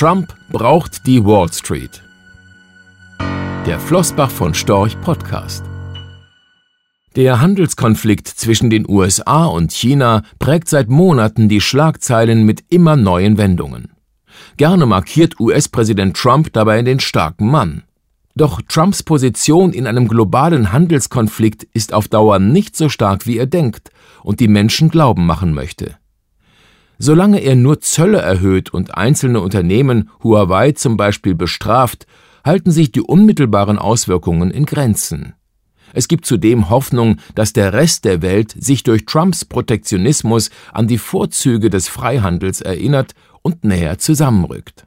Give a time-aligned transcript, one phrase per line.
[0.00, 2.02] Trump braucht die Wall Street.
[3.66, 5.62] Der Flossbach von Storch Podcast.
[7.16, 13.36] Der Handelskonflikt zwischen den USA und China prägt seit Monaten die Schlagzeilen mit immer neuen
[13.36, 13.92] Wendungen.
[14.56, 17.82] Gerne markiert US-Präsident Trump dabei den starken Mann.
[18.34, 23.44] Doch Trumps Position in einem globalen Handelskonflikt ist auf Dauer nicht so stark, wie er
[23.44, 23.90] denkt
[24.22, 25.99] und die Menschen glauben machen möchte.
[27.02, 32.06] Solange er nur Zölle erhöht und einzelne Unternehmen, Huawei zum Beispiel, bestraft,
[32.44, 35.32] halten sich die unmittelbaren Auswirkungen in Grenzen.
[35.94, 40.98] Es gibt zudem Hoffnung, dass der Rest der Welt sich durch Trumps Protektionismus an die
[40.98, 44.86] Vorzüge des Freihandels erinnert und näher zusammenrückt.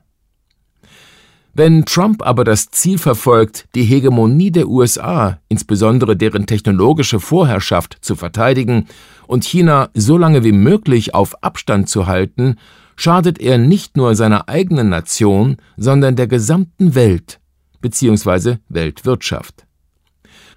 [1.56, 8.16] Wenn Trump aber das Ziel verfolgt, die Hegemonie der USA, insbesondere deren technologische Vorherrschaft, zu
[8.16, 8.88] verteidigen
[9.28, 12.56] und China so lange wie möglich auf Abstand zu halten,
[12.96, 17.40] schadet er nicht nur seiner eigenen Nation, sondern der gesamten Welt
[17.82, 18.58] bzw.
[18.70, 19.68] Weltwirtschaft.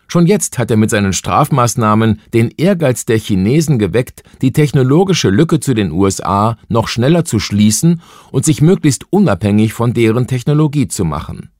[0.09, 5.59] Schon jetzt hat er mit seinen Strafmaßnahmen den Ehrgeiz der Chinesen geweckt, die technologische Lücke
[5.61, 11.05] zu den USA noch schneller zu schließen und sich möglichst unabhängig von deren Technologie zu
[11.05, 11.51] machen.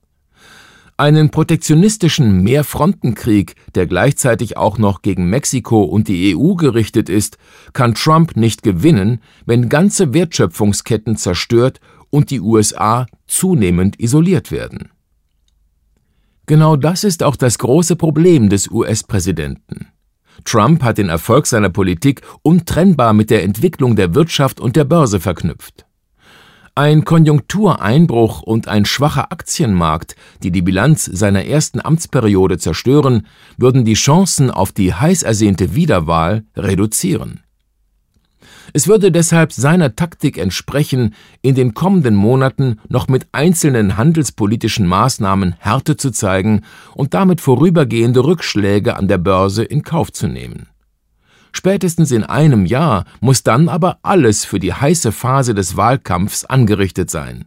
[0.99, 7.37] Einen protektionistischen Mehrfrontenkrieg, der gleichzeitig auch noch gegen Mexiko und die EU gerichtet ist,
[7.73, 14.89] kann Trump nicht gewinnen, wenn ganze Wertschöpfungsketten zerstört und die USA zunehmend isoliert werden.
[16.47, 19.87] Genau das ist auch das große Problem des US-Präsidenten.
[20.45, 25.19] Trump hat den Erfolg seiner Politik untrennbar mit der Entwicklung der Wirtschaft und der Börse
[25.19, 25.85] verknüpft.
[26.73, 33.95] Ein Konjunktureinbruch und ein schwacher Aktienmarkt, die die Bilanz seiner ersten Amtsperiode zerstören, würden die
[33.95, 37.41] Chancen auf die heiß ersehnte Wiederwahl reduzieren.
[38.73, 45.55] Es würde deshalb seiner Taktik entsprechen, in den kommenden Monaten noch mit einzelnen handelspolitischen Maßnahmen
[45.59, 46.61] Härte zu zeigen
[46.93, 50.67] und damit vorübergehende Rückschläge an der Börse in Kauf zu nehmen.
[51.53, 57.09] Spätestens in einem Jahr muss dann aber alles für die heiße Phase des Wahlkampfs angerichtet
[57.09, 57.45] sein.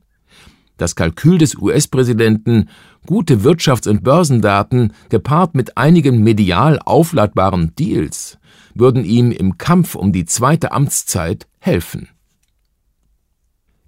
[0.78, 2.70] Das Kalkül des US-Präsidenten,
[3.06, 8.39] gute Wirtschafts- und Börsendaten gepaart mit einigen medial aufladbaren Deals
[8.80, 12.08] würden ihm im Kampf um die zweite Amtszeit helfen.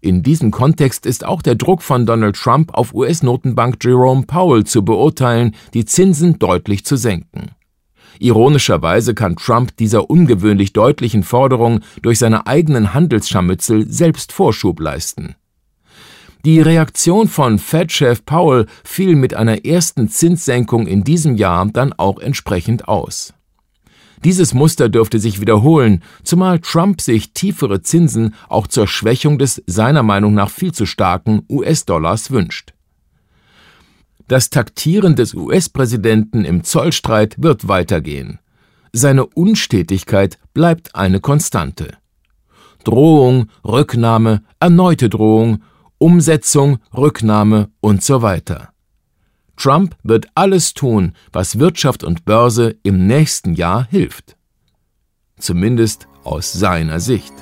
[0.00, 4.84] In diesem Kontext ist auch der Druck von Donald Trump auf US-Notenbank Jerome Powell zu
[4.84, 7.52] beurteilen, die Zinsen deutlich zu senken.
[8.18, 15.36] Ironischerweise kann Trump dieser ungewöhnlich deutlichen Forderung durch seine eigenen Handelsscharmützel selbst Vorschub leisten.
[16.44, 22.18] Die Reaktion von Fed-Chef Powell fiel mit einer ersten Zinssenkung in diesem Jahr dann auch
[22.18, 23.32] entsprechend aus.
[24.24, 30.02] Dieses Muster dürfte sich wiederholen, zumal Trump sich tiefere Zinsen auch zur Schwächung des seiner
[30.02, 32.72] Meinung nach viel zu starken US-Dollars wünscht.
[34.28, 38.38] Das Taktieren des US-Präsidenten im Zollstreit wird weitergehen.
[38.92, 41.96] Seine Unstetigkeit bleibt eine Konstante.
[42.84, 45.62] Drohung, Rücknahme, erneute Drohung,
[45.98, 48.71] Umsetzung, Rücknahme und so weiter.
[49.56, 54.36] Trump wird alles tun, was Wirtschaft und Börse im nächsten Jahr hilft.
[55.38, 57.32] Zumindest aus seiner Sicht.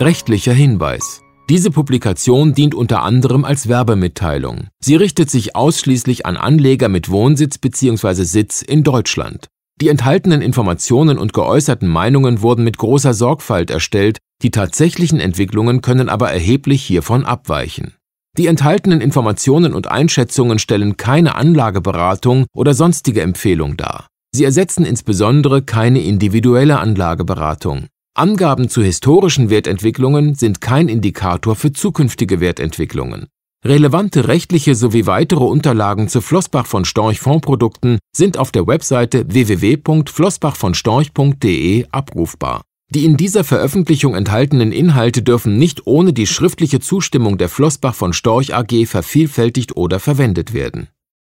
[0.00, 1.22] Rechtlicher Hinweis.
[1.48, 4.68] Diese Publikation dient unter anderem als Werbemitteilung.
[4.80, 8.24] Sie richtet sich ausschließlich an Anleger mit Wohnsitz bzw.
[8.24, 9.46] Sitz in Deutschland.
[9.80, 16.08] Die enthaltenen Informationen und geäußerten Meinungen wurden mit großer Sorgfalt erstellt, die tatsächlichen Entwicklungen können
[16.08, 17.94] aber erheblich hiervon abweichen.
[18.38, 24.08] Die enthaltenen Informationen und Einschätzungen stellen keine Anlageberatung oder sonstige Empfehlung dar.
[24.34, 27.86] Sie ersetzen insbesondere keine individuelle Anlageberatung.
[28.14, 33.28] Angaben zu historischen Wertentwicklungen sind kein Indikator für zukünftige Wertentwicklungen.
[33.64, 41.86] Relevante rechtliche sowie weitere Unterlagen zu Flossbach von Storch Fondsprodukten sind auf der Webseite www.flossbachvonstorch.de
[41.90, 42.60] abrufbar.
[42.88, 48.12] Die in dieser Veröffentlichung enthaltenen Inhalte dürfen nicht ohne die schriftliche Zustimmung der Flossbach von
[48.12, 50.88] Storch AG vervielfältigt oder verwendet werden